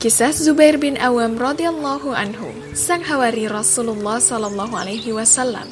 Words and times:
Kisah 0.00 0.32
Zubair 0.32 0.80
bin 0.80 0.96
Awam 0.96 1.36
radhiyallahu 1.36 2.16
anhu, 2.16 2.48
sang 2.72 3.04
hawari 3.04 3.44
Rasulullah 3.44 4.16
sallallahu 4.16 4.72
alaihi 4.72 5.12
wasallam. 5.12 5.68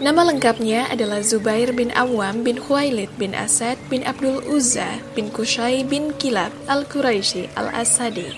Nama 0.00 0.32
lengkapnya 0.32 0.88
adalah 0.88 1.20
Zubair 1.20 1.76
bin 1.76 1.92
Awam 1.92 2.40
bin 2.40 2.56
Khuwailid 2.56 3.12
bin 3.20 3.36
Asad 3.36 3.76
bin 3.92 4.00
Abdul 4.00 4.40
Uzza 4.48 4.96
bin 5.12 5.28
Kushay 5.28 5.84
bin 5.84 6.16
Kilab 6.16 6.56
al-Quraisy 6.72 7.52
al-Asadi. 7.52 8.32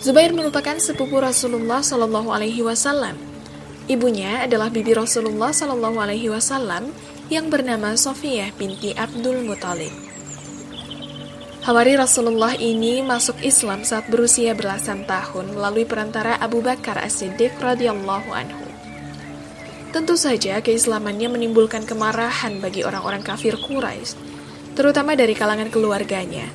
Zubair 0.00 0.32
merupakan 0.32 0.80
sepupu 0.80 1.20
Rasulullah 1.20 1.84
sallallahu 1.84 2.32
alaihi 2.32 2.64
wasallam. 2.64 3.20
Ibunya 3.92 4.48
adalah 4.48 4.72
bibi 4.72 4.96
Rasulullah 4.96 5.52
sallallahu 5.52 6.00
alaihi 6.00 6.32
wasallam 6.32 6.96
yang 7.28 7.52
bernama 7.52 7.92
Sofiyah 7.92 8.56
binti 8.56 8.96
Abdul 8.96 9.44
Muthalib. 9.44 10.15
Hawari 11.66 11.98
Rasulullah 11.98 12.54
ini 12.54 13.02
masuk 13.02 13.42
Islam 13.42 13.82
saat 13.82 14.06
berusia 14.06 14.54
belasan 14.54 15.02
tahun 15.02 15.50
melalui 15.50 15.82
perantara 15.82 16.38
Abu 16.38 16.62
Bakar 16.62 16.94
As-Siddiq 17.02 17.58
radhiyallahu 17.58 18.30
anhu. 18.30 18.62
Tentu 19.90 20.14
saja 20.14 20.62
keislamannya 20.62 21.26
menimbulkan 21.26 21.82
kemarahan 21.82 22.62
bagi 22.62 22.86
orang-orang 22.86 23.18
kafir 23.26 23.58
Quraisy, 23.58 24.14
terutama 24.78 25.18
dari 25.18 25.34
kalangan 25.34 25.66
keluarganya. 25.66 26.46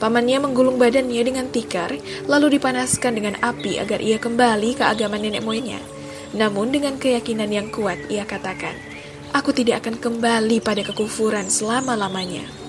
Pamannya 0.00 0.48
menggulung 0.48 0.80
badannya 0.80 1.20
dengan 1.20 1.52
tikar, 1.52 1.92
lalu 2.24 2.56
dipanaskan 2.56 3.12
dengan 3.12 3.36
api 3.44 3.76
agar 3.76 4.00
ia 4.00 4.16
kembali 4.16 4.72
ke 4.72 4.88
agama 4.88 5.20
nenek 5.20 5.44
moyangnya. 5.44 5.84
Namun 6.32 6.72
dengan 6.72 6.96
keyakinan 6.96 7.52
yang 7.52 7.68
kuat, 7.68 8.08
ia 8.08 8.24
katakan, 8.24 8.72
Aku 9.36 9.52
tidak 9.52 9.84
akan 9.84 10.00
kembali 10.00 10.64
pada 10.64 10.80
kekufuran 10.80 11.52
selama-lamanya. 11.52 12.65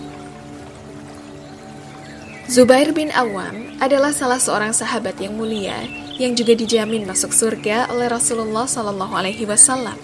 Zubair 2.47 2.95
bin 2.95 3.11
Awam 3.11 3.75
adalah 3.83 4.15
salah 4.15 4.39
seorang 4.39 4.71
sahabat 4.71 5.19
yang 5.19 5.35
mulia 5.35 5.83
yang 6.15 6.31
juga 6.31 6.55
dijamin 6.55 7.03
masuk 7.03 7.35
surga 7.35 7.91
oleh 7.91 8.07
Rasulullah 8.07 8.63
Shallallahu 8.63 9.19
Alaihi 9.19 9.43
Wasallam. 9.43 9.99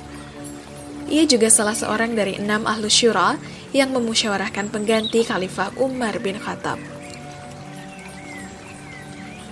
Ia 1.07 1.23
juga 1.23 1.47
salah 1.47 1.71
seorang 1.71 2.11
dari 2.11 2.35
enam 2.35 2.67
ahlu 2.67 2.91
syura 2.91 3.39
yang 3.71 3.95
memusyawarahkan 3.95 4.75
pengganti 4.75 5.23
Khalifah 5.23 5.71
Umar 5.79 6.19
bin 6.19 6.35
Khattab. 6.35 6.83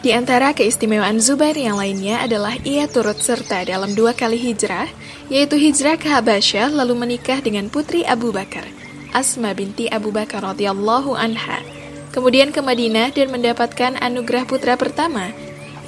Di 0.04 0.12
antara 0.12 0.52
keistimewaan 0.52 1.24
Zubair 1.24 1.56
yang 1.56 1.80
lainnya 1.80 2.20
adalah 2.20 2.60
ia 2.68 2.92
turut 2.92 3.24
serta 3.24 3.64
dalam 3.72 3.96
dua 3.96 4.12
kali 4.12 4.36
hijrah, 4.36 4.92
yaitu 5.32 5.56
hijrah 5.56 5.96
ke 5.96 6.12
Habasyah 6.12 6.76
lalu 6.76 7.00
menikah 7.00 7.40
dengan 7.40 7.72
putri 7.72 8.04
Abu 8.04 8.36
Bakar, 8.36 8.68
Asma 9.16 9.56
binti 9.56 9.88
Abu 9.88 10.12
Bakar 10.12 10.44
radhiyallahu 10.44 11.16
anha 11.16 11.71
kemudian 12.12 12.52
ke 12.52 12.60
Madinah 12.60 13.16
dan 13.16 13.32
mendapatkan 13.32 13.98
anugerah 13.98 14.44
putra 14.44 14.76
pertama 14.76 15.32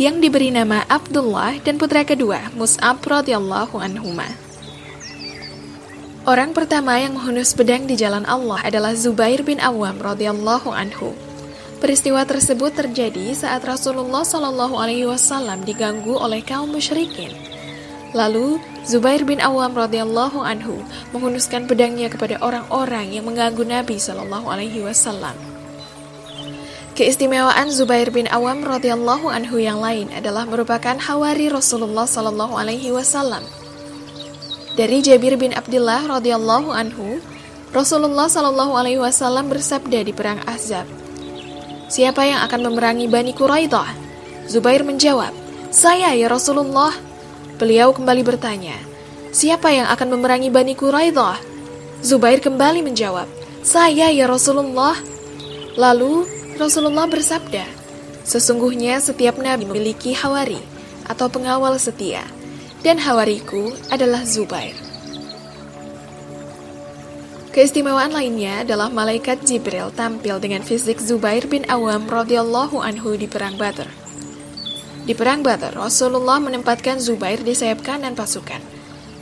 yang 0.02 0.18
diberi 0.18 0.50
nama 0.50 0.82
Abdullah 0.90 1.62
dan 1.62 1.78
putra 1.78 2.02
kedua 2.02 2.50
Mus'ab 2.58 3.04
radhiyallahu 3.04 3.78
anhuma. 3.78 4.26
Orang 6.24 6.56
pertama 6.56 6.96
yang 7.04 7.20
menghunus 7.20 7.52
pedang 7.52 7.84
di 7.84 8.00
jalan 8.00 8.24
Allah 8.24 8.64
adalah 8.64 8.96
Zubair 8.96 9.44
bin 9.44 9.60
Awam 9.60 10.00
radhiyallahu 10.00 10.72
anhu. 10.72 11.12
Peristiwa 11.84 12.24
tersebut 12.24 12.72
terjadi 12.80 13.36
saat 13.36 13.60
Rasulullah 13.68 14.24
Shallallahu 14.24 14.80
alaihi 14.80 15.04
wasallam 15.04 15.68
diganggu 15.68 16.16
oleh 16.16 16.40
kaum 16.40 16.72
musyrikin. 16.72 17.36
Lalu 18.16 18.56
Zubair 18.88 19.28
bin 19.28 19.44
Awam 19.44 19.76
radhiyallahu 19.76 20.40
anhu 20.40 20.80
menghunuskan 21.12 21.68
pedangnya 21.68 22.08
kepada 22.08 22.40
orang-orang 22.40 23.12
yang 23.12 23.28
mengganggu 23.28 23.68
Nabi 23.68 24.00
Shallallahu 24.00 24.48
alaihi 24.48 24.80
wasallam. 24.80 25.53
Keistimewaan 26.94 27.74
Zubair 27.74 28.14
bin 28.14 28.30
Awam 28.30 28.62
radhiyallahu 28.62 29.26
anhu 29.26 29.58
yang 29.58 29.82
lain 29.82 30.14
adalah 30.14 30.46
merupakan 30.46 30.94
hawari 30.94 31.50
Rasulullah 31.50 32.06
sallallahu 32.06 32.54
alaihi 32.54 32.94
wasallam. 32.94 33.42
Dari 34.78 35.02
Jabir 35.02 35.34
bin 35.42 35.58
Abdullah 35.58 36.06
radhiyallahu 36.06 36.70
anhu, 36.70 37.18
Rasulullah 37.74 38.30
sallallahu 38.30 38.78
alaihi 38.78 39.02
wasallam 39.02 39.50
bersabda 39.50 40.06
di 40.06 40.14
perang 40.14 40.38
Ahzab, 40.46 40.86
"Siapa 41.90 42.30
yang 42.30 42.46
akan 42.46 42.62
memerangi 42.70 43.10
Bani 43.10 43.34
Quraidah?" 43.34 43.90
Zubair 44.46 44.86
menjawab, 44.86 45.34
"Saya 45.74 46.14
ya 46.14 46.30
Rasulullah." 46.30 46.94
Beliau 47.58 47.90
kembali 47.90 48.22
bertanya, 48.22 48.78
"Siapa 49.34 49.74
yang 49.74 49.90
akan 49.90 50.14
memerangi 50.14 50.54
Bani 50.54 50.78
Quraidah?" 50.78 51.42
Zubair 52.06 52.38
kembali 52.38 52.86
menjawab, 52.86 53.26
"Saya 53.66 54.14
ya 54.14 54.30
Rasulullah." 54.30 54.94
Lalu 55.74 56.43
Rasulullah 56.58 57.10
bersabda, 57.10 57.84
Sesungguhnya 58.24 59.04
setiap 59.04 59.36
nabi 59.36 59.68
memiliki 59.68 60.16
hawari 60.16 60.60
atau 61.04 61.28
pengawal 61.28 61.76
setia, 61.76 62.24
dan 62.80 62.96
hawariku 62.96 63.76
adalah 63.92 64.24
Zubair. 64.24 64.76
Keistimewaan 67.54 68.10
lainnya 68.10 68.66
adalah 68.66 68.90
malaikat 68.90 69.46
Jibril 69.46 69.94
tampil 69.94 70.42
dengan 70.42 70.66
fisik 70.66 70.98
Zubair 70.98 71.46
bin 71.46 71.68
Awam 71.70 72.10
radhiyallahu 72.10 72.82
anhu 72.82 73.14
di 73.14 73.30
perang 73.30 73.60
Badr. 73.62 73.86
Di 75.04 75.14
perang 75.14 75.46
Badr, 75.46 75.78
Rasulullah 75.78 76.42
menempatkan 76.42 76.98
Zubair 76.98 77.44
di 77.44 77.54
sayap 77.54 77.86
kanan 77.86 78.18
pasukan. 78.18 78.64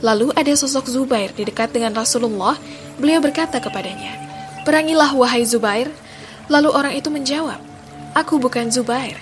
Lalu 0.00 0.32
ada 0.32 0.52
sosok 0.54 0.88
Zubair 0.88 1.34
di 1.36 1.44
dekat 1.44 1.74
dengan 1.76 1.92
Rasulullah. 1.92 2.56
Beliau 2.96 3.20
berkata 3.20 3.60
kepadanya, 3.60 4.16
"Perangilah 4.64 5.12
wahai 5.12 5.44
Zubair, 5.44 5.92
Lalu 6.52 6.68
orang 6.68 6.92
itu 6.92 7.08
menjawab, 7.08 7.56
Aku 8.12 8.36
bukan 8.36 8.68
Zubair. 8.68 9.16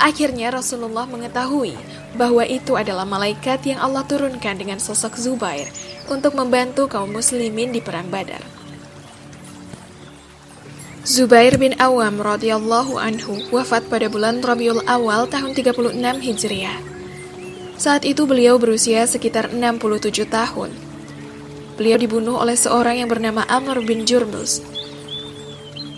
Akhirnya 0.00 0.48
Rasulullah 0.48 1.04
mengetahui 1.04 1.76
bahwa 2.16 2.40
itu 2.48 2.72
adalah 2.72 3.04
malaikat 3.04 3.60
yang 3.68 3.84
Allah 3.84 4.00
turunkan 4.08 4.56
dengan 4.56 4.80
sosok 4.80 5.20
Zubair 5.20 5.68
untuk 6.08 6.32
membantu 6.32 6.88
kaum 6.88 7.12
muslimin 7.12 7.68
di 7.68 7.84
perang 7.84 8.08
Badar. 8.08 8.40
Zubair 11.04 11.60
bin 11.60 11.76
Awam 11.76 12.16
radhiyallahu 12.16 12.96
anhu 12.96 13.44
wafat 13.52 13.84
pada 13.92 14.08
bulan 14.08 14.40
Rabiul 14.40 14.80
Awal 14.88 15.28
tahun 15.28 15.52
36 15.52 16.00
Hijriah. 16.00 16.80
Saat 17.76 18.08
itu 18.08 18.24
beliau 18.24 18.56
berusia 18.56 19.04
sekitar 19.04 19.52
67 19.52 20.24
tahun. 20.32 20.72
Beliau 21.76 22.00
dibunuh 22.00 22.40
oleh 22.40 22.56
seorang 22.56 23.04
yang 23.04 23.08
bernama 23.12 23.44
Amr 23.52 23.84
bin 23.84 24.08
Jurmus 24.08 24.79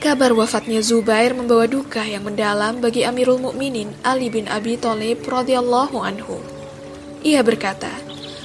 Kabar 0.02 0.34
wafatnya 0.34 0.82
Zubair 0.82 1.30
membawa 1.30 1.70
duka 1.70 2.02
yang 2.02 2.26
mendalam 2.26 2.82
bagi 2.82 3.06
Amirul 3.06 3.38
Mukminin 3.38 3.94
Ali 4.02 4.34
bin 4.34 4.50
Abi 4.50 4.74
Thalib 4.74 5.22
radhiyallahu 5.22 5.94
anhu. 5.94 6.42
Ia 7.22 7.38
berkata, 7.46 7.86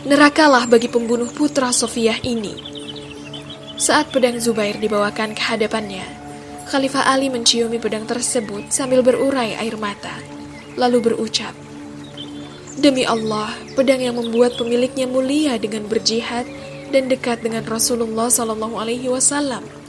"Nerakalah 0.06 0.69
bagi 0.69 0.85
pembunuh 0.85 1.25
putra 1.34 1.73
Sofiyah 1.73 2.22
ini." 2.22 2.53
Saat 3.73 4.13
pedang 4.13 4.38
Zubair 4.38 4.78
dibawakan 4.78 5.34
ke 5.34 5.41
hadapannya, 5.41 6.06
Khalifah 6.69 7.09
Ali 7.09 7.34
menciumi 7.34 7.81
pedang 7.81 8.06
tersebut 8.06 8.69
sambil 8.69 9.01
berurai 9.01 9.57
air 9.57 9.81
mata, 9.81 10.13
lalu 10.78 11.09
berucap, 11.09 11.57
"Demi 12.78 13.01
Allah, 13.01 13.50
pedang 13.73 14.06
yang 14.06 14.22
membuat 14.22 14.62
pemiliknya 14.62 15.09
mulia 15.09 15.57
dengan 15.57 15.90
berjihad 15.90 16.46
dan 16.94 17.09
dekat 17.09 17.41
dengan 17.41 17.66
Rasulullah 17.66 18.29
Shallallahu 18.29 18.78
alaihi 18.78 19.09
wasallam." 19.09 19.87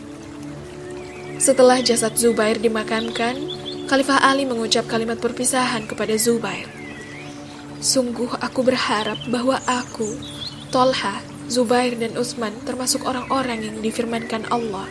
Setelah 1.39 1.79
jasad 1.79 2.19
Zubair 2.19 2.59
dimakamkan, 2.59 3.39
Khalifah 3.87 4.27
Ali 4.27 4.43
mengucap 4.43 4.91
kalimat 4.91 5.23
perpisahan 5.23 5.87
kepada 5.87 6.19
Zubair. 6.19 6.67
Sungguh 7.79 8.27
aku 8.43 8.67
berharap 8.67 9.23
bahwa 9.31 9.63
aku, 9.71 10.19
Tolha, 10.75 11.23
Zubair, 11.47 11.95
dan 11.95 12.19
Utsman 12.19 12.51
termasuk 12.67 13.07
orang-orang 13.07 13.71
yang 13.71 13.79
difirmankan 13.79 14.51
Allah. 14.51 14.91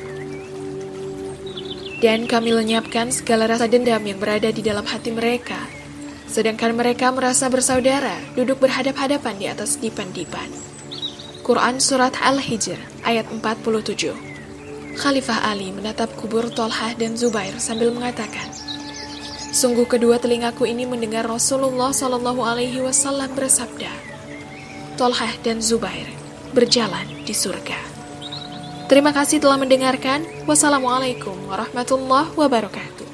Dan 1.99 2.31
kami 2.31 2.55
lenyapkan 2.55 3.11
segala 3.11 3.51
rasa 3.51 3.67
dendam 3.67 3.99
yang 4.07 4.15
berada 4.15 4.47
di 4.47 4.63
dalam 4.63 4.87
hati 4.87 5.11
mereka, 5.11 5.59
sedangkan 6.31 6.79
mereka 6.79 7.11
merasa 7.11 7.51
bersaudara, 7.51 8.15
duduk 8.39 8.63
berhadap-hadapan 8.63 9.35
di 9.35 9.45
atas 9.51 9.75
dipan-dipan. 9.83 10.47
Quran 11.43 11.83
Surat 11.83 12.15
Al-Hijr 12.23 12.79
ayat 13.03 13.27
47 13.35 14.26
Khalifah 14.97 15.45
Ali 15.45 15.69
menatap 15.69 16.09
kubur 16.17 16.49
Tolhah 16.49 16.97
dan 16.97 17.13
Zubair 17.13 17.53
sambil 17.61 17.93
mengatakan, 17.93 18.49
Sungguh 19.53 19.85
kedua 19.85 20.17
telingaku 20.17 20.65
ini 20.65 20.89
mendengar 20.89 21.29
Rasulullah 21.29 21.93
Shallallahu 21.93 22.41
Alaihi 22.41 22.81
Wasallam 22.81 23.29
bersabda, 23.37 23.93
Tolhah 24.97 25.33
dan 25.45 25.61
Zubair 25.61 26.09
berjalan 26.49 27.05
di 27.29 27.33
surga. 27.37 27.77
Terima 28.89 29.13
kasih 29.13 29.37
telah 29.37 29.61
mendengarkan. 29.61 30.25
Wassalamualaikum 30.49 31.35
warahmatullahi 31.45 32.33
wabarakatuh. 32.33 33.06